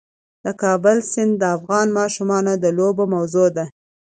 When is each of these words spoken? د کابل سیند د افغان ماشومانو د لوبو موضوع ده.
د 0.45 0.47
کابل 0.61 0.97
سیند 1.11 1.33
د 1.41 1.43
افغان 1.57 1.87
ماشومانو 1.99 2.53
د 2.63 2.65
لوبو 2.77 3.03
موضوع 3.15 3.47
ده. 3.57 3.65